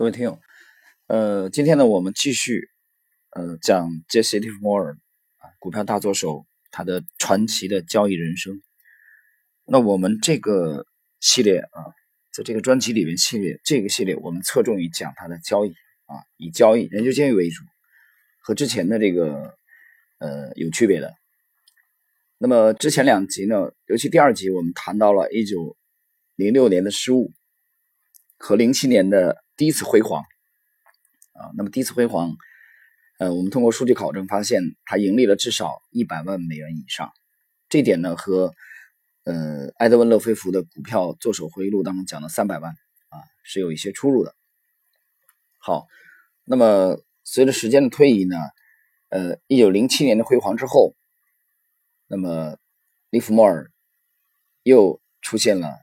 [0.00, 0.40] 各位听友，
[1.08, 2.70] 呃，今天呢，我们继续
[3.32, 4.96] 呃讲杰西·利弗莫尔
[5.36, 8.62] 啊，股票大作手他的传奇的交易人生。
[9.66, 10.86] 那我们这个
[11.20, 11.92] 系列啊，
[12.32, 15.68] 在这个专辑里面系列这个系列，我们侧重于讲他的交易
[16.06, 17.62] 啊，以交易研究监狱为主，
[18.38, 19.54] 和之前的这个
[20.16, 21.12] 呃有区别的。
[22.38, 25.76] 那么之前两集呢，尤其第二集，我们谈到了一九
[26.36, 27.34] 零六年的失误
[28.38, 29.44] 和零七年的。
[29.60, 30.22] 第一次辉煌
[31.34, 32.34] 啊，那么第一次辉煌，
[33.18, 37.12] 呃，我们通过数据考证发现，它盈利了至少一百万美元以上。
[37.68, 38.54] 这点呢，和
[39.24, 42.72] 呃埃德温·勒菲弗的股票做手回忆录当中讲的三百万
[43.10, 44.34] 啊，是有一些出入的。
[45.58, 45.86] 好，
[46.44, 48.38] 那么随着时间的推移呢，
[49.10, 50.96] 呃，一九零七年的辉煌之后，
[52.06, 52.56] 那么
[53.10, 53.70] 利弗莫尔
[54.62, 55.80] 又出现了。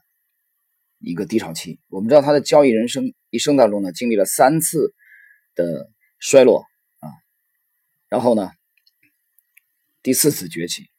[1.00, 4.94] 一个低潮期，我们知道他的交易人生一生当中呢，经历了三次
[5.54, 6.66] 的衰落
[7.00, 7.10] 啊，
[8.10, 8.52] 然后呢，
[10.02, 10.90] 第四次崛起。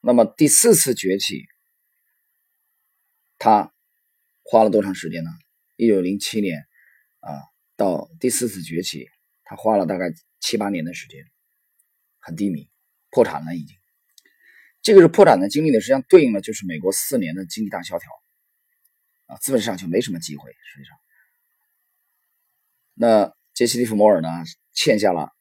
[0.00, 1.44] 那么第四次崛起，
[3.38, 3.72] 他
[4.42, 5.30] 花了多长时间呢？
[5.76, 6.64] 一九零七年
[7.20, 7.42] 啊，
[7.76, 9.08] 到第四次崛起，
[9.42, 11.24] 他花了大概七八年的时间，
[12.20, 12.68] 很低迷，
[13.10, 13.76] 破产了已经。
[14.82, 18.08] 这个是破产的经历呢，实际上对应的就是美国四年的经济大萧条。
[19.26, 20.50] 啊，资本市场就没什么机会。
[20.50, 20.96] 实际上，
[22.94, 24.28] 那杰西·利弗摩尔呢，
[24.72, 25.32] 欠下了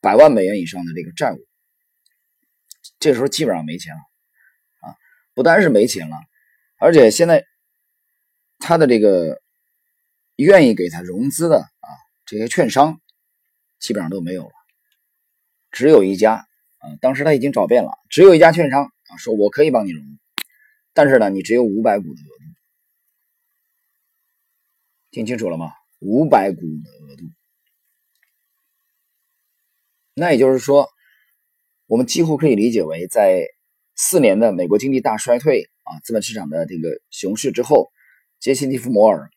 [0.00, 1.38] 百万美元以上的这个债务，
[2.98, 4.00] 这时候基本上没钱了
[4.80, 4.96] 啊！
[5.34, 6.16] 不单是没钱了，
[6.78, 7.44] 而且现在
[8.58, 9.40] 他的这个
[10.36, 11.88] 愿意给他融资的啊，
[12.26, 13.00] 这些券商
[13.78, 14.52] 基本上都没有了，
[15.70, 16.34] 只有一家
[16.78, 20.04] 啊，当时他已经找遍了，只有一家券商啊，说我可以帮你融，
[20.92, 22.37] 但是呢，你只有五百股的额度。
[25.10, 25.72] 听清楚了吗？
[26.00, 27.24] 五百股的额度，
[30.14, 30.88] 那也就是说，
[31.86, 33.46] 我们几乎可以理解为，在
[33.96, 37.90] 四年的美国经济大衰退啊，资本市场的这个熊市之后，
[38.38, 39.30] 杰西·利弗摩尔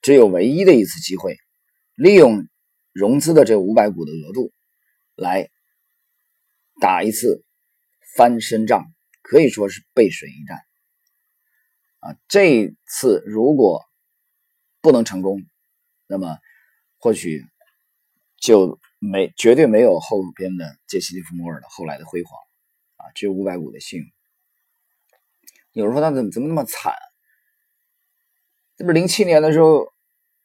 [0.00, 1.36] 只有唯一的一次机会，
[1.94, 2.48] 利用
[2.92, 4.52] 融资的这五百股的额度
[5.14, 5.50] 来
[6.80, 7.44] 打一次
[8.16, 8.86] 翻身仗，
[9.22, 10.58] 可以说是背水一战
[12.00, 12.16] 啊！
[12.26, 13.84] 这次如果
[14.80, 15.42] 不能成功，
[16.06, 16.38] 那么
[16.98, 17.44] 或许
[18.36, 22.38] 就没绝对没有后边的杰西·利弗莫尔的后来的辉煌
[22.96, 24.06] 啊，只有五百股的幸运。
[25.72, 26.94] 有人说他怎么怎么那么惨？
[28.76, 29.92] 这不是零七年的时候，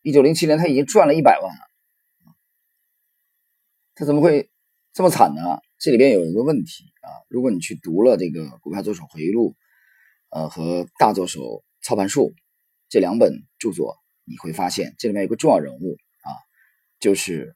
[0.02, 2.36] 一九零七年他已经赚了一百万了，
[3.96, 4.52] 他怎么会
[4.94, 5.60] 这么惨呢？
[5.78, 9.52] 这里边有一个问题啊，如果你去读了这个《股票作手回忆录》
[10.30, 12.30] 呃和《大作手操盘术》
[12.90, 14.03] 这两本著作。
[14.26, 16.32] 你会发现这里面有个重要人物啊，
[17.00, 17.56] 就是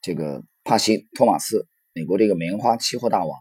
[0.00, 3.40] 这个帕西·托马斯，美国这个棉花期货大王。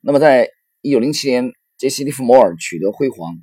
[0.00, 0.50] 那么，在
[0.82, 3.38] 一九零七年，杰西·利弗摩尔取得辉煌，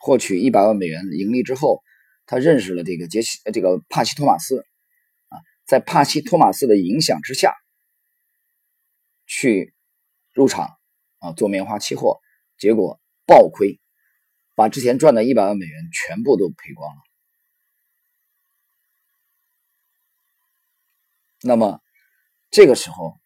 [0.00, 1.82] 获取一百万美元盈利之后，
[2.26, 4.66] 他认识了这个杰西，这个帕西·托马斯
[5.28, 7.54] 啊，在帕西·托马斯的影响之下，
[9.26, 9.72] 去
[10.34, 10.76] 入场
[11.20, 12.20] 啊做棉花期货，
[12.58, 13.80] 结果暴亏。
[14.56, 17.02] 把之前赚的一百万美元全部都赔光了。
[21.42, 21.82] 那么
[22.50, 23.20] 这个时候，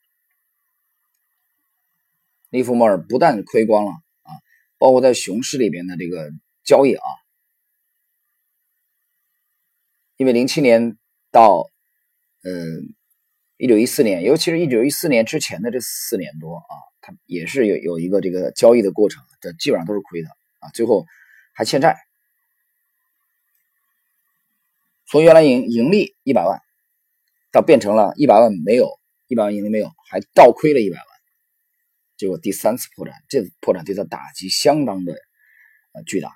[2.51, 4.31] 利弗莫尔不但亏光了啊，
[4.77, 6.33] 包括在熊市里边的这个
[6.65, 7.07] 交易啊，
[10.17, 10.99] 因为零七年
[11.31, 11.71] 到
[12.43, 12.93] 嗯
[13.57, 21.07] 一九一四年，尤其是一九一四年之前的这四年多啊，他也是有有一个这个交易的过程，这基本上都是亏的啊，最后。
[21.61, 21.95] 还欠债，
[25.05, 26.59] 从原来盈盈利一百万，
[27.53, 31.07] 到变成了一百万没有，一百万盈利没有，还倒亏了一百万，
[32.17, 35.13] 结果第三次破产，这次破产对他打击相当的
[35.93, 36.35] 呃巨大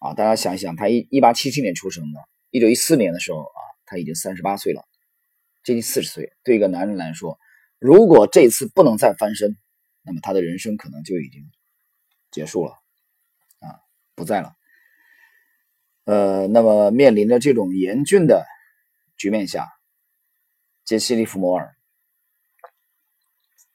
[0.00, 0.12] 啊！
[0.14, 2.18] 大家想一想，他一一八七七年出生的，
[2.50, 4.84] 一九一四年的时候啊，他已经三十八岁了，
[5.62, 6.32] 接近四十岁。
[6.42, 7.38] 对一个男人来说，
[7.78, 9.56] 如果这次不能再翻身，
[10.02, 11.48] 那么他的人生可能就已经
[12.32, 12.81] 结束了。
[14.22, 14.54] 不在了，
[16.04, 18.46] 呃，那么面临着这种严峻的
[19.16, 19.68] 局面下，
[20.84, 21.74] 杰西·利弗摩尔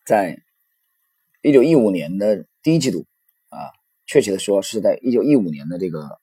[0.05, 0.41] 在
[1.41, 3.05] 一九一五年的第一季度
[3.49, 3.73] 啊，
[4.05, 6.21] 确切的说是在一九一五年的这个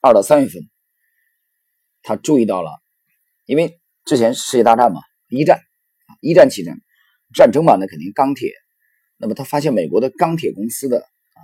[0.00, 0.68] 二到三月份，
[2.02, 2.82] 他注意到了，
[3.46, 5.60] 因为之前世界大战嘛，一战，
[6.20, 6.74] 一战期间
[7.32, 8.52] 战争嘛，那肯定钢铁，
[9.18, 11.38] 那么他发现美国的钢铁公司的啊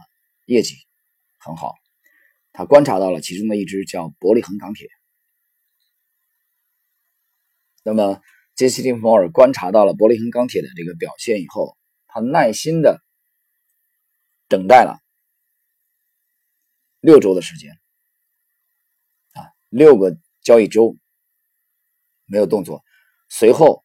[0.46, 0.74] 业绩。
[1.44, 1.74] 很好，
[2.52, 4.88] 他观察到了其中的一只叫伯利恒钢铁。
[7.82, 8.22] 那么
[8.54, 11.76] 杰西·利弗摩尔观察到了伯利恒钢铁的这个表现以后，
[12.06, 13.02] 他耐心的
[14.48, 15.02] 等待了
[17.00, 17.78] 六周的时间，
[19.32, 20.96] 啊，六个交易周
[22.24, 22.82] 没有动作，
[23.28, 23.84] 随后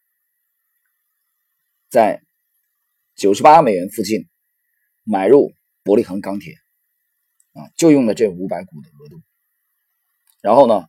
[1.90, 2.24] 在
[3.16, 4.30] 九十八美元附近
[5.04, 5.52] 买入
[5.84, 6.56] 伯利恒钢铁，
[7.76, 9.22] 就用了这五百股的额度，
[10.42, 10.88] 然后呢，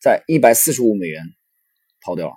[0.00, 1.22] 在一百四十五美元。
[2.00, 2.34] 抛掉了，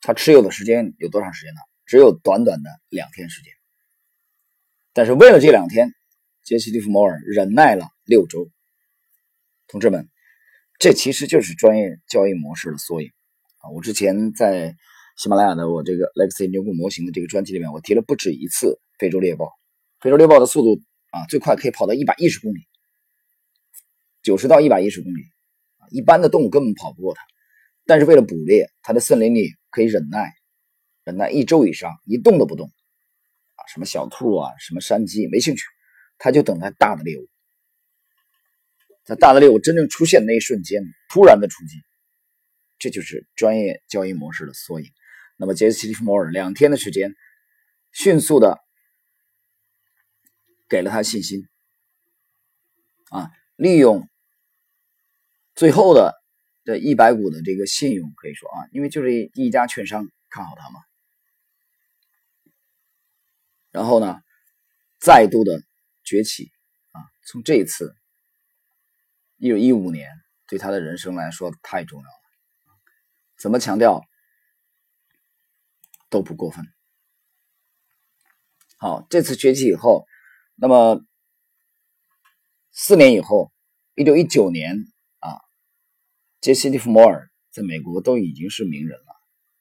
[0.00, 1.60] 他持有的时间有多长时间呢？
[1.84, 3.52] 只有短短的两天时间。
[4.94, 5.92] 但是为了这两天，
[6.42, 8.50] 杰西·利弗摩尔忍耐了六周。
[9.68, 10.08] 同志们，
[10.78, 13.12] 这其实就是专业交易模式的缩影
[13.58, 13.68] 啊！
[13.70, 14.74] 我之前在
[15.18, 19.52] 喜马拉雅的我这个 Lexi 牛股模型的这个专辑里面，我提了不止一次非洲猎豹。
[20.00, 22.60] 非洲猎豹的速度啊，最快可以跑到一百一十公里，
[24.22, 25.22] 九十到一百一十公里
[25.78, 27.22] 啊，一般的动物根本跑不过它。
[27.86, 30.32] 但是为了捕猎，它的森林里可以忍耐，
[31.04, 35.64] 忍耐一周以上，一动都不动，啊，什么小兔啊，什么山鸡没兴趣，
[36.18, 37.28] 它就等待大的猎物，
[39.04, 41.82] 在大的猎物真正出现那一瞬间，突然的出击，
[42.78, 44.86] 这就是专业交易模式的缩影。
[45.36, 47.16] 那么杰斯·利弗摩尔两天的时间，
[47.92, 48.60] 迅速的
[50.70, 51.46] 给了他信心，
[53.10, 54.08] 啊，利用
[55.54, 56.18] 最后的。
[56.62, 60.80] 这一百股的这个信用可以说啊，因为就是一家券商看好他嘛，
[63.70, 64.20] 然后呢，
[65.00, 65.62] 再度的
[66.04, 66.52] 崛起
[66.92, 67.96] 啊，从这一次
[69.38, 70.10] 一九一五年
[70.46, 72.14] 对他的人生来说太重要了，
[73.38, 74.02] 怎么强调
[76.10, 76.66] 都不过分。
[78.76, 80.04] 好，这次崛起以后，
[80.60, 81.02] 那么
[82.70, 83.50] 四年以后，
[83.94, 84.76] 一九一九年
[85.20, 85.40] 啊。
[86.42, 89.06] 杰西·利弗摩尔在美国都已经是名人了，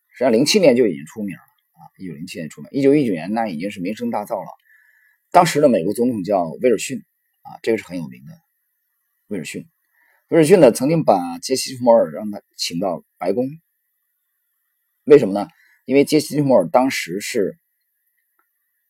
[0.09, 1.79] 实际上零七年就已经出名了啊！
[1.97, 4.51] 一九零七年出名，一九一九年那已经是名声大噪了。
[5.31, 7.03] 当时的美国总统叫威尔逊
[7.43, 8.33] 啊，这个是很有名的。
[9.27, 9.65] 威尔逊，
[10.29, 13.47] 威尔逊呢曾经把杰西·利弗摩尔让他请到白宫，
[15.05, 15.47] 为什么呢？
[15.85, 17.57] 因为杰西·利弗摩尔当时是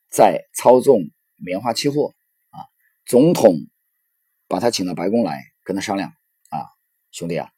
[0.10, 1.10] 在操纵
[1.40, 2.14] 棉花期货
[2.50, 2.68] 啊，
[3.06, 3.56] 总统
[4.48, 6.10] 把他请到白宫来跟他商量
[6.50, 6.66] 啊，
[7.12, 7.50] 兄弟啊。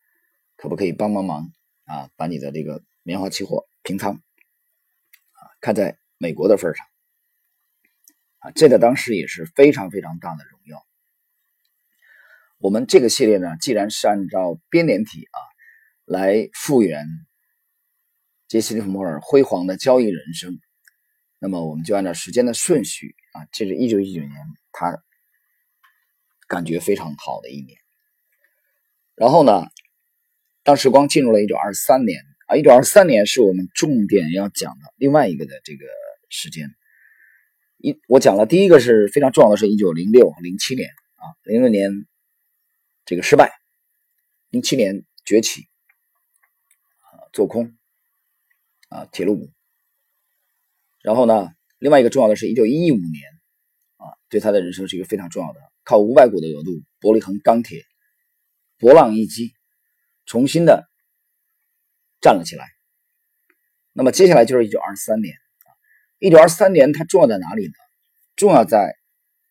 [0.58, 1.52] 可不可以帮帮忙
[1.86, 2.12] 啊？
[2.16, 5.42] 把你的这个棉花期货平仓啊？
[5.60, 6.86] 看在美国的份上
[8.38, 10.86] 啊，这在当时也是非常非常大的荣耀。
[12.60, 15.40] 我们这个系列呢，既然是按照编年体啊
[16.06, 17.08] 来复原
[18.48, 20.60] 杰西·利弗莫尔辉煌的交易人生，
[21.40, 24.32] 那么我们就按照时间的顺序啊，这是一九一九年，
[24.72, 25.04] 他
[26.48, 27.78] 感觉非常好的一年。
[29.16, 29.64] 然后呢？
[30.64, 35.86] 当时光进入了一九二三年啊，一九二三年是我们重点要讲的另外一个的这个
[36.30, 36.70] 时间。
[37.80, 42.06] 一我讲了第一个是非常重要的，是一九零六和零七年啊，零六年
[43.06, 43.52] 这个失败，
[44.50, 45.64] 零七年崛起
[47.00, 47.76] 啊，做空
[48.90, 49.50] 啊，铁路股。
[51.02, 53.24] 然后呢，另外一个重要的是一九一五年
[53.98, 57.84] 啊，对他的人生是一个非常重要的，靠五百股的额度，伯利恒钢铁
[58.78, 59.54] 博浪一击。
[60.28, 60.88] 重新的
[62.22, 62.66] 站了起来。
[63.92, 65.68] 那么接下来就是一九二三年啊，
[66.20, 67.74] 一九二三年它重要在哪里呢？
[68.38, 68.96] 重要在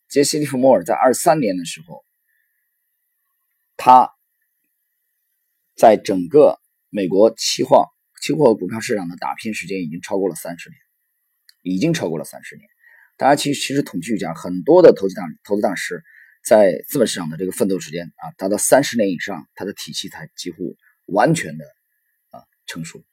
[0.09, 2.05] 杰西·利弗莫尔在二三年的时候，
[3.77, 4.11] 他
[5.75, 6.59] 在整个
[6.89, 7.89] 美国期货
[8.23, 10.79] 期货股票市场的打拼时间已经超过了三十年，
[11.63, 12.69] 已经超过了三十年。
[13.17, 16.03] 大家其实其实统计一下，很多的投资大投资大师。
[16.43, 20.75] 在资本市场的这个奋斗时间啊，达到三十年以上，他的体系才几乎
[21.05, 21.67] 完全的
[22.31, 23.05] 啊成熟，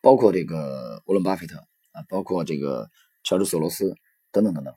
[0.00, 1.58] 包括这个沃伦巴菲特
[1.92, 2.88] 啊，包括这个
[3.22, 3.94] 乔治索罗斯
[4.32, 4.74] 等等等等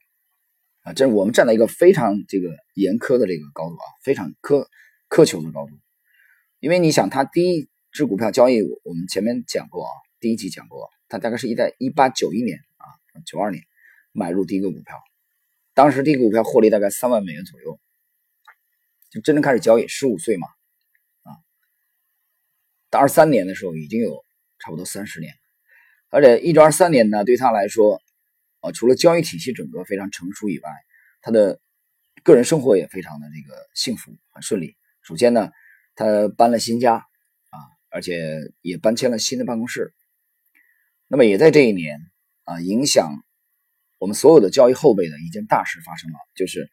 [0.83, 4.67] 啊，这是我们站在一个非常这个严苛的这个高度啊，非常苛
[5.09, 5.73] 苛求的高度，
[6.59, 12.59] 因为你想，他第一只股票交易，我们前面讲过啊，第一集讲过，他大概是一在一八九一年，
[13.25, 13.63] 九二年
[14.11, 15.01] 买入第一个股票。
[15.73, 17.79] 当时这个股票获利大概三万美元左右，
[19.09, 20.47] 就真正开始交易，十五岁嘛，
[21.23, 21.33] 啊，
[22.89, 24.23] 到二三年的时候已经有
[24.59, 25.33] 差不多三十年，
[26.09, 28.01] 而且一九二三年呢，对他来说，
[28.59, 30.69] 啊，除了交易体系整个非常成熟以外，
[31.21, 31.59] 他的
[32.21, 34.75] 个人生活也非常的这个幸福很顺利。
[35.01, 35.51] 首先呢，
[35.95, 37.57] 他搬了新家，啊，
[37.89, 39.93] 而且也搬迁了新的办公室。
[41.07, 41.99] 那么也在这一年
[42.43, 43.23] 啊，影响。
[43.99, 46.69] 我们所有的交易后辈的一件大事发生了，就是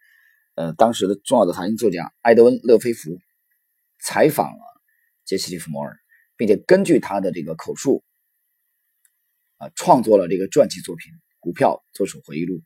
[0.57, 3.17] 呃，当时的重要的财经作家埃德温·勒菲弗
[4.01, 4.63] 采访了
[5.25, 5.97] 杰西·利弗莫尔，
[6.37, 8.03] 并且根据他的这个口述
[9.59, 12.57] 啊，创作了这个传记作品《股票作手回忆录》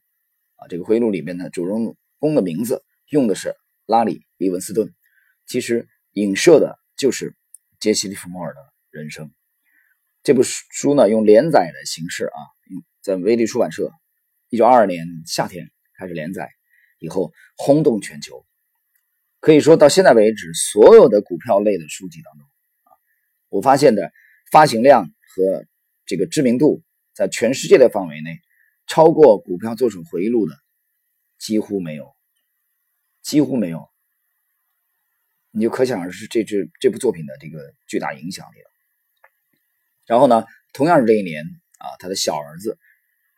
[0.56, 0.66] 啊。
[0.68, 4.94] 这个回忆录里面呢，主人公的名字用的是拉里·利文斯顿，
[5.44, 7.36] 其实影射的就是
[7.80, 9.30] 杰西·利弗莫尔的人生。
[10.22, 12.38] 这部书呢，用连载的形式啊，
[13.04, 13.92] 在威力出版社，
[14.48, 16.50] 一九二二年夏天开始连载。
[17.00, 18.46] 以后轰动全球，
[19.40, 22.46] 可以说到现在为止，所有的股票类的书籍当中，
[22.84, 22.96] 啊，
[23.50, 24.10] 我发现的
[24.50, 25.66] 发行量和
[26.06, 26.82] 这个知名度，
[27.12, 28.40] 在全世界的范围内，
[28.86, 30.56] 超过《股票作手回忆录》的
[31.38, 32.16] 几乎没有，
[33.20, 33.90] 几乎没有，
[35.50, 38.70] 你就可想而知这支这部作品的这个巨大影响力了。
[40.06, 41.44] 然后呢，同样是这一年
[41.78, 42.78] 啊，他的小儿子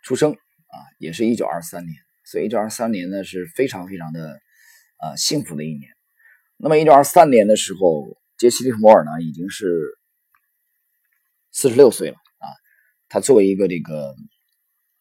[0.06, 1.96] 出生啊，也是一九二三年。
[2.24, 4.40] 所以，一九二三年呢是非常非常的，
[4.98, 5.90] 呃，幸福的一年。
[6.58, 9.66] 那么，一九二三年的时候，杰西·利弗摩尔呢已经是
[11.50, 12.46] 四十六岁了啊。
[13.08, 14.14] 他作为一个这个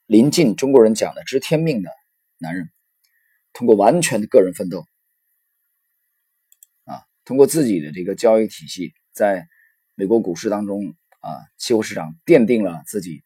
[0.08, 1.92] 临近中国人讲的知天命的
[2.40, 2.72] 男人，
[3.54, 4.88] 通过完全的个人奋斗，
[6.86, 9.48] 啊，通过自己的这个交易体系，在
[9.94, 13.24] 美国股市当中啊，期货市场奠定了自己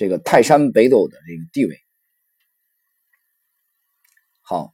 [0.00, 1.76] 这个泰山北斗的这个地位。
[4.40, 4.72] 好，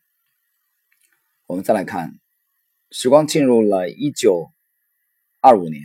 [1.47, 2.13] 我们再来看，
[2.93, 4.53] 时光进入了一九
[5.41, 5.83] 二五年。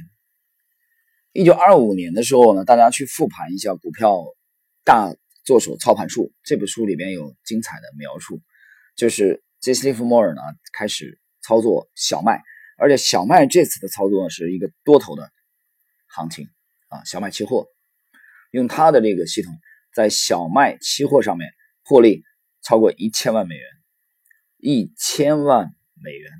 [1.31, 4.23] 一九二五年的时候呢，大家去复盘一下《股票
[4.83, 5.11] 大
[5.43, 8.39] 作手操盘术》这本书里边有精彩的描述，
[8.95, 12.43] 就是杰西·利弗莫尔呢开始操作小麦，
[12.77, 15.31] 而且小麦这次的操作是一个多头的
[16.05, 16.47] 行情
[16.89, 17.65] 啊，小麦期货，
[18.51, 19.57] 用他的这个系统
[19.93, 21.51] 在小麦期货上面
[21.83, 22.23] 获利
[22.61, 23.65] 超过一千万美元。
[24.63, 26.31] 一千万美元，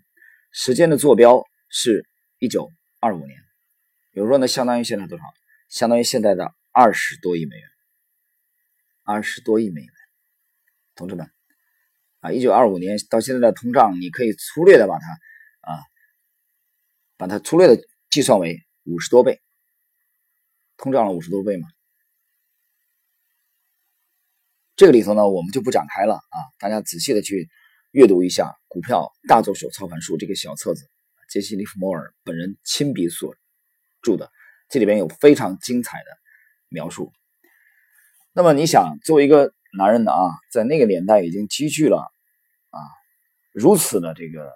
[0.52, 3.36] 时间的坐标是一九二五年，
[4.12, 5.24] 比如说呢，相当于现在多少？
[5.70, 7.68] 相当于现在的二十多亿美元，
[9.02, 9.92] 二十多亿美元，
[10.94, 11.32] 同志们
[12.20, 15.08] 啊，一九二五年到现在的通胀，你可以粗略的把它
[15.62, 15.82] 啊，
[17.18, 19.42] 把它粗略的计算为五十多倍，
[20.78, 21.68] 通胀了五十多倍嘛？
[24.82, 27.48] 这个里头呢，我们就不展开了啊，大家仔细的去。
[27.92, 30.90] 阅读一下《股票大作手操盘术》这个小册子，
[31.30, 33.36] 杰西·利弗莫尔本人亲笔所
[34.02, 34.32] 著的，
[34.70, 36.06] 这里边有非常精彩的
[36.68, 37.12] 描述。
[38.34, 42.80] 那么你想，作为一个男人的啊，在那个年代已经积聚了啊
[43.54, 44.52] 如此的这个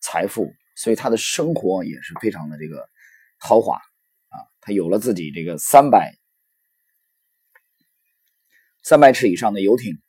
[0.00, 2.86] 财富，所以他的生活也是非常的这个
[3.38, 6.14] 豪华啊，他有了自己这个三百
[8.86, 10.00] 三百尺以上的游艇。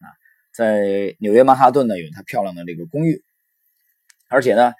[0.00, 0.10] 啊
[0.52, 3.22] 在纽约曼哈顿呢，有他漂亮的这个公寓，
[4.28, 4.72] 而且呢，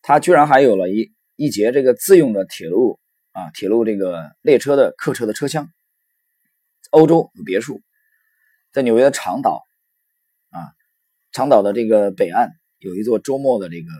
[0.00, 2.98] 他居然还有了一一节这个自用的铁路
[3.32, 5.70] 啊，铁路这个列车的客车的车厢。
[6.90, 7.82] 欧洲有别墅，
[8.72, 9.62] 在纽约的长岛
[10.48, 10.72] 啊，
[11.30, 13.90] 长岛的这个北岸有一座周末的这个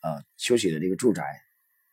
[0.00, 1.22] 呃休息的这个住宅，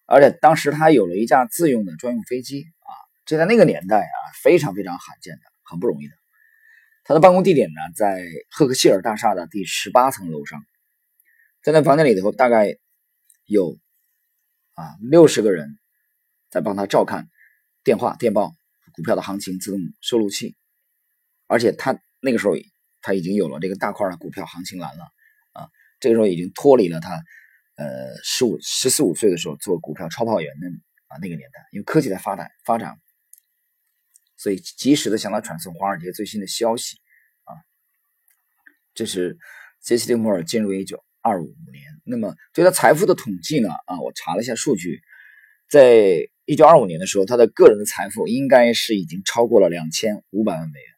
[0.05, 6.13] 而且当时他有了一架自用的专用飞机啊，这在那个年代啊，非常非常罕见的，很不容易的。
[7.09, 10.63] 他的办公地点呢，在赫克希尔大厦的第十八层楼上，
[11.63, 12.77] 在那房间里头，大概
[13.45, 13.79] 有
[14.75, 15.79] 啊六十个人
[16.51, 17.27] 在帮他照看
[17.83, 18.53] 电话、电报、
[18.93, 20.55] 股票的行情自动收录器，
[21.47, 22.53] 而且他那个时候
[23.01, 25.05] 他已经有了这个大块的股票行情栏了
[25.53, 25.67] 啊，
[25.99, 27.15] 这个时候已经脱离了他
[27.75, 30.67] 呃十五十四五岁的时候做股票超跑员的
[31.07, 32.99] 啊那个年代，因为科技在发展发展。
[34.39, 36.95] 所以及时的向他传送华尔街最新的消息，
[37.43, 37.51] 啊，
[38.93, 39.37] 这是
[39.81, 41.83] 杰西·利摩尔进入一九二五年。
[42.05, 43.69] 那么对他财富的统计呢？
[43.85, 45.01] 啊，我查了一下数据，
[45.69, 50.89] 在一九二五年的时候，他的个人的财富应该是已经超过了两千五百万美元。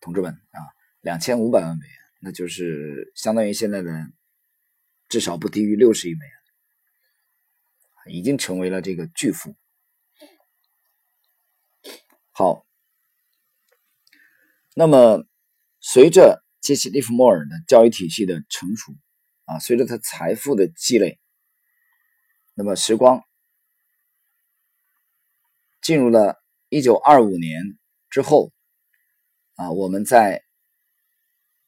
[0.00, 0.60] 同志们啊，
[1.00, 3.92] 两千五百万美元，那就是相当于现在的
[5.08, 6.34] 至少不低于六十亿美元，
[8.16, 9.54] 已经成为了这个巨富。
[12.34, 12.64] 好，
[14.74, 15.26] 那么
[15.80, 18.94] 随着杰西·利弗莫尔的教育体系的成熟，
[19.44, 21.20] 啊，随着他财富的积累，
[22.54, 23.22] 那么时光
[25.82, 28.50] 进入了一九二五年之后，
[29.56, 30.42] 啊，我们在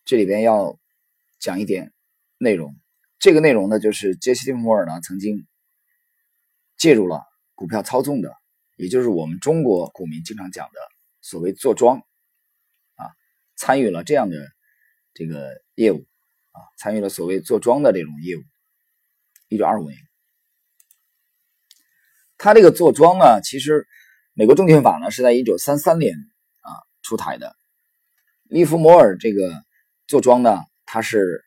[0.07, 0.79] 这里边要
[1.39, 1.93] 讲一点
[2.39, 2.75] 内容。
[3.19, 5.47] 这个内容呢，就是杰西·利弗莫尔呢曾经
[6.79, 7.23] 介入了
[7.55, 8.35] 股票操纵的。
[8.77, 10.81] 也就是我们中国股民经常讲的
[11.21, 11.99] 所谓坐庄，
[12.97, 13.07] 啊，
[13.57, 14.37] 参与了这样的
[15.13, 16.07] 这个业务
[16.53, 18.43] 啊，参与了所谓坐庄的这种业务。
[19.49, 19.99] 一九二五年，
[22.37, 23.87] 他这个坐庄呢，其实
[24.33, 26.17] 美国证券法呢是在一九三三年
[26.61, 26.71] 啊
[27.03, 27.55] 出台的。
[28.45, 29.65] 利弗摩尔这个
[30.07, 31.45] 坐庄呢，他是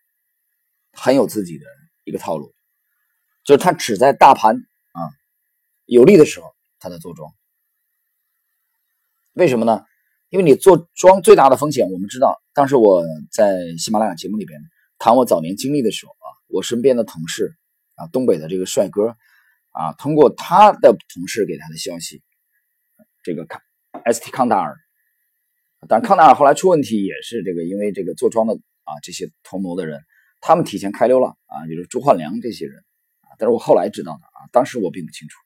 [0.94, 1.66] 很有自己的
[2.04, 2.56] 一个套路，
[3.44, 5.02] 就是他只在大盘啊
[5.86, 7.32] 有利的时候，他在做庄。
[9.34, 9.84] 为什么呢？
[10.30, 14.60] 因为你做庄最大的风险，我们知道，当时我在喜马拉雅节目里边
[14.98, 17.56] 谈我早年经历的时候啊，我身边的同事
[17.96, 19.16] 啊，东北的这个帅哥
[19.72, 22.22] 啊，通过他的同事给他的消息，
[23.24, 23.62] 这个康
[24.12, 24.76] ST 康达尔，
[25.88, 30.04] 但康达尔后来出问题也是这个，因为这个做庄的啊这些同谋的人，
[30.42, 32.84] 他们提前开溜了啊，就是朱焕良这些人
[33.22, 35.38] 啊，但是我后来知道的啊，当时我并不清楚。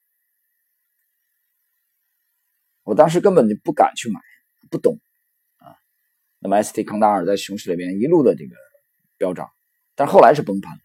[2.84, 4.20] 我当时根本就不敢去买，
[4.68, 4.98] 不懂
[5.58, 5.78] 啊。
[6.40, 8.56] 那么 ST 康达尔在熊市里边一路的这个
[9.16, 9.48] 飙涨，
[9.94, 10.76] 但后来是崩盘，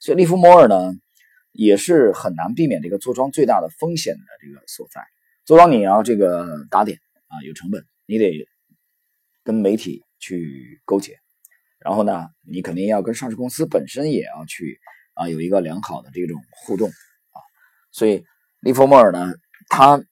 [0.00, 0.92] 所以利弗莫尔呢
[1.52, 5.02] 也是很难避免这个做庄最大的风险的这个所在。
[5.44, 8.48] 做庄你要这个打点啊，有成本，你得
[9.44, 11.16] 跟媒体去勾结，
[11.78, 14.80] 然后呢，你肯定要跟上市公司本身也要去
[15.14, 17.38] 啊有一个良好的这种互动啊。
[17.92, 18.24] 所以
[18.58, 19.32] 利弗莫尔呢，
[19.68, 20.02] 他。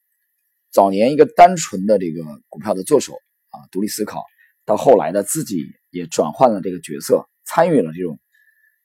[0.71, 3.13] 早年一个单纯的这个股票的做手
[3.49, 4.23] 啊，独立思考，
[4.65, 8.19] 到后来呢，自己也转换了这个角色，参与了这种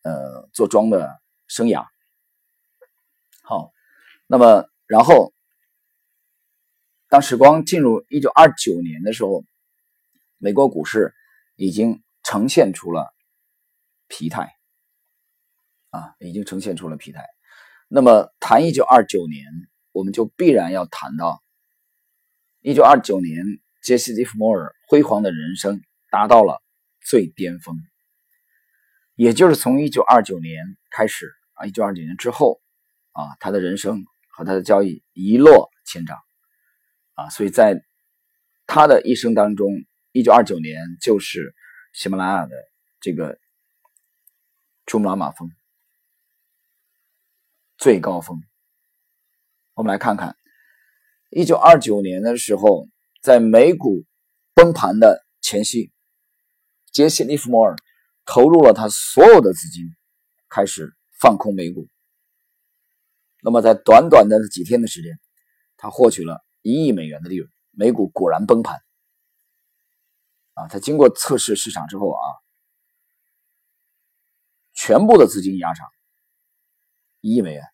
[0.02, 1.84] 呃做庄的生涯。
[3.42, 3.70] 好，
[4.26, 5.34] 那么然后
[7.08, 9.44] 当时光进入一九二九年的时候，
[10.38, 11.12] 美国股市
[11.56, 13.14] 已经呈现出了
[14.08, 14.50] 疲态
[15.90, 17.22] 啊，已经呈现出了疲态。
[17.88, 19.44] 那么谈一九二九年，
[19.92, 21.43] 我们就必然要谈到。
[22.66, 23.44] 一九二九年，
[23.82, 26.62] 杰西·利弗莫尔辉煌的人生达到了
[27.02, 27.76] 最巅峰。
[29.16, 32.62] 也就是从一九二九年开始啊，一九二九年之后
[33.12, 36.16] 啊，他的人生和他的交易一落千丈
[37.12, 37.28] 啊。
[37.28, 37.84] 所以在
[38.66, 39.68] 他的一生当中，
[40.12, 41.54] 一九二九年就是
[41.92, 42.56] 喜马拉雅的
[42.98, 43.38] 这个
[44.86, 45.50] 珠穆朗玛峰
[47.76, 48.40] 最高峰。
[49.74, 50.34] 我们来看看。
[51.36, 52.86] 一九二九年的时候，
[53.20, 54.04] 在美股
[54.54, 55.90] 崩盘的前夕，
[56.92, 57.74] 杰西·利弗莫尔
[58.24, 59.84] 投入了他所有的资金，
[60.48, 61.88] 开始放空美股。
[63.42, 65.18] 那么，在短短的几天的时间，
[65.76, 67.50] 他获取了一亿美元的利润。
[67.72, 68.80] 美股果然崩盘。
[70.52, 72.22] 啊，他经过测试市场之后啊，
[74.72, 75.88] 全部的资金压场，
[77.20, 77.64] 一亿美元。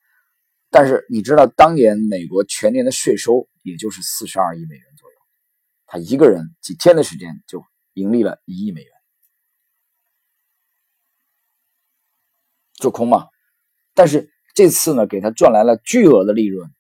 [0.72, 5.16] 但是你知道，当年美国全年的税收也就是四十二亿美元左右，
[5.84, 8.92] 他一个人几天的时间就盈利了一亿美元，
[12.74, 13.26] 做空嘛。
[13.94, 16.72] 但是这次呢，给他赚来了巨额的利润，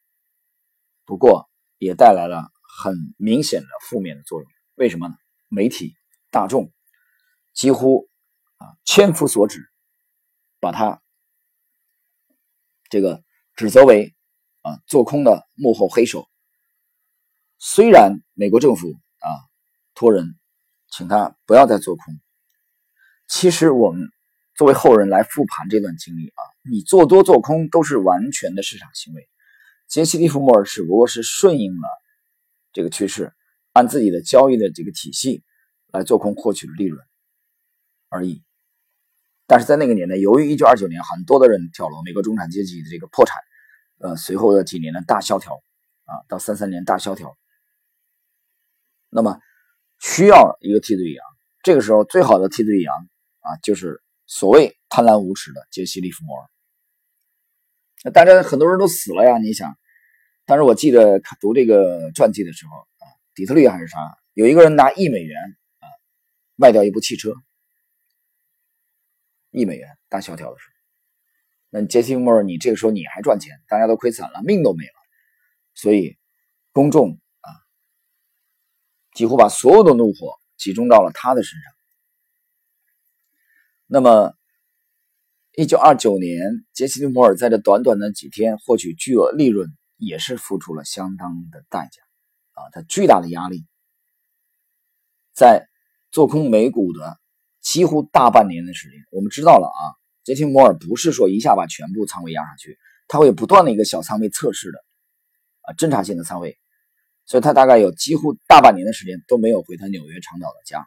[1.04, 2.48] 不过也带来了
[2.78, 4.48] 很明显的负面的作用。
[4.76, 5.16] 为什么呢？
[5.48, 5.96] 媒体
[6.30, 6.72] 大众
[7.52, 8.08] 几乎
[8.58, 9.68] 啊千夫所指，
[10.60, 11.02] 把他
[12.88, 13.24] 这个。
[13.60, 14.14] 指责为
[14.62, 16.26] 啊做空的幕后黑手。
[17.58, 19.28] 虽然美国政府啊
[19.94, 20.34] 托人
[20.90, 22.18] 请他不要再做空，
[23.28, 24.08] 其实我们
[24.56, 29.28] 作为后人来复盘这段经历啊，你做多做空都是完全的市场行为。
[29.88, 31.88] 杰西·利弗莫尔只不过是顺应了
[32.72, 33.34] 这个趋势，
[33.74, 35.44] 按自己的交易的这个体系
[35.88, 37.04] 来做空获取了利润
[38.08, 38.42] 而已。
[39.46, 43.36] 但是在那个年代，由于1929年很多的人跳楼，美国中产阶级的这个破产。
[44.02, 45.62] 呃，随后的几年的大萧条，
[46.04, 47.36] 啊，到三三年大萧条，
[49.10, 49.38] 那么
[50.00, 51.22] 需要一个替罪羊。
[51.62, 52.94] 这个时候最好的替罪羊
[53.40, 56.48] 啊，就是所谓贪婪无耻的杰西·利弗莫尔。
[58.02, 59.76] 那大家很多人都死了呀，你想？
[60.46, 63.98] 但是我记得读这个传记的时候啊，底特律还是啥，
[64.32, 65.38] 有一个人拿一美元
[65.80, 65.86] 啊
[66.56, 67.34] 卖掉一部汽车，
[69.50, 70.79] 一美元大萧条的时候。
[71.72, 74.92] 那杰西·莫尔，你这个时候你还赚钱，大家都亏惨了，命都没了，
[75.72, 76.18] 所以
[76.72, 77.48] 公众啊
[79.14, 81.72] 几乎把所有的怒火集中到了他的身上。
[83.86, 84.34] 那么，
[85.52, 92.02] 一九二九年，杰西·利莫尔在这短短的几天获取巨额利润，也是付出了相当的代价
[92.60, 93.64] 啊，他巨大的压力，
[95.32, 95.68] 在
[96.10, 97.20] 做空美股的
[97.60, 99.99] 几乎大半年的时间，我们知道了啊。
[100.24, 102.78] 杰西·摩尔不是说一下把全部仓位压上去，
[103.08, 104.78] 他会不断的一个小仓位测试的，
[105.62, 106.58] 啊，侦查性的仓位，
[107.26, 110.86] 所以他大概有几乎大半年的时间都没有回他纽约长岛的家。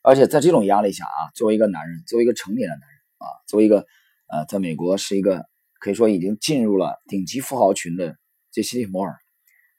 [0.00, 3.86] 而且在这种压力下啊，作为一个男人，作为一个成年的男人啊，作为一个
[4.28, 5.44] 呃，在美国是一个
[5.80, 8.16] 可以说已经进入了顶级富豪群的
[8.50, 9.18] 杰西·摩尔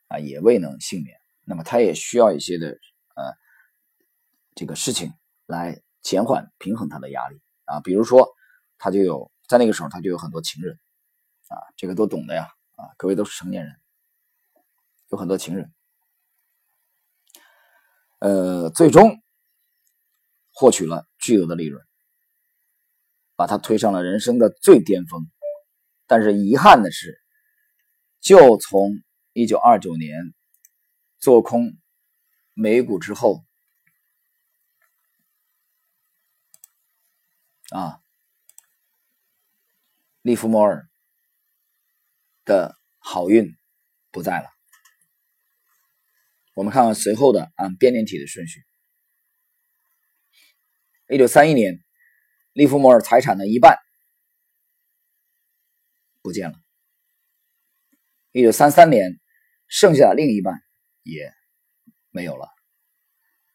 [0.08, 1.18] 啊，也未能幸免。
[1.46, 2.68] 那么他也需要一些的
[3.16, 3.34] 呃
[4.54, 5.14] 这个事情
[5.48, 8.28] 来减缓平衡他的压力啊，比如说
[8.78, 10.80] 他就有在那个时候他就有很多情人
[11.48, 13.76] 啊，这个都懂的呀啊，各位都是成年人，
[15.10, 15.72] 有很多情人。
[18.20, 19.22] 呃，最终
[20.52, 21.86] 获取了巨额的利润，
[23.36, 25.30] 把他推上了人生的最巅峰。
[26.06, 27.22] 但是遗憾的是，
[28.20, 28.92] 就从
[29.32, 30.34] 一九二九年
[31.20, 31.78] 做空
[32.54, 33.46] 美股之后，
[37.70, 38.02] 啊，
[40.22, 40.90] 利弗莫尔
[42.46, 43.56] 的好运
[44.12, 44.50] 不在了。
[46.56, 48.62] 我们看看随后的按编年体的顺序。
[51.08, 51.84] 一九三一年，
[52.54, 53.78] 利弗莫尔财产的一半
[56.22, 56.60] 不见了。
[58.32, 59.20] 一九三三年，
[59.68, 60.60] 剩下的另一半
[61.04, 61.32] 也
[62.10, 62.48] 没有了，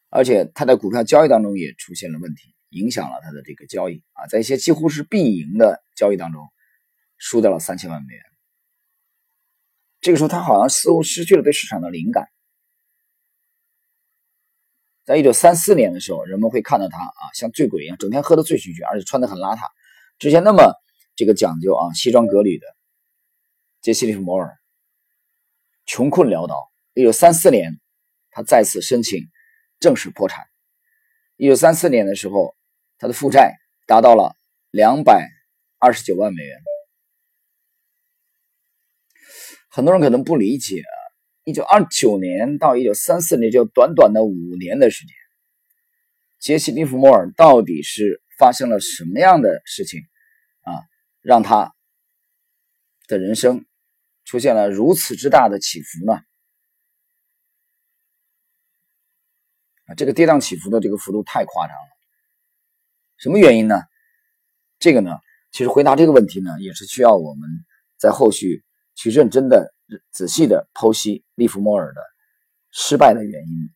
[0.09, 6.47] 而且他在股票交易当中也出现了问题，影响了他的这个交易啊，在一些几乎是必赢的交易当中，
[7.17, 8.23] 输掉了三千万美元。
[10.01, 12.27] 这个时候，他好像似乎失去了对市场的灵感。
[15.03, 19.67] 在一九三四年的时候，人们会看到他啊，像醉鬼一样，整天喝得醉醺醺，而且穿得很邋遢。
[20.17, 20.73] 之前那么
[21.15, 22.65] 这个讲究啊，西装革履的
[23.81, 24.57] 杰西·利弗摩尔，
[25.85, 26.71] 穷困潦倒。
[26.93, 27.79] 一九三四年，
[28.31, 29.29] 他再次申请
[29.79, 30.45] 正式破产。
[31.37, 32.55] 一九三四年的时候，
[32.97, 33.55] 他的负债
[33.87, 34.37] 达到了
[34.71, 35.29] 两百
[35.79, 36.57] 二十九万美元。
[39.69, 40.95] 很多人可能不理解啊。
[41.43, 45.13] 一九二九年到一九三四年，就短短的五年的时间，
[46.39, 49.99] 杰西·利弗莫尔到底是发生了什么样的事情
[50.61, 50.71] 啊，
[51.21, 51.75] 让他
[53.07, 53.65] 的人生
[54.23, 56.19] 出现了如此之大的起伏呢？
[59.85, 61.89] 啊，这个跌宕起伏的这个幅度太夸张了。
[63.17, 63.81] 什么原因呢？
[64.79, 65.19] 这个呢，
[65.51, 67.49] 其实回答这个问题呢，也是需要我们
[67.97, 68.63] 在后续
[68.95, 69.73] 去认真的。
[70.09, 72.01] 仔细的剖析利弗莫尔的
[72.71, 73.69] 失败的原因，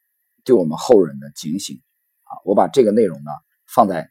[0.43, 1.84] 对我们后人的警醒
[2.24, 2.41] 啊！
[2.45, 3.30] 我把这个内容呢
[3.67, 4.10] 放在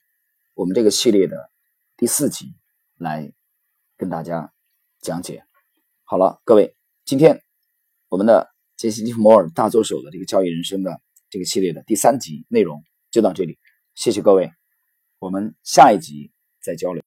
[0.55, 1.51] 我们这个系列的
[1.97, 2.55] 第四集
[2.99, 3.33] 来
[3.97, 4.53] 跟大家
[5.01, 5.43] 讲解。
[6.05, 7.43] 好了，各位，今天
[8.09, 13.59] 我们的杰西·利弗莫尔大作手的这个交易人生的这个系列的第三集内容就到这里，
[13.95, 14.51] 谢谢各位，
[15.19, 17.03] 我们下一集再交流。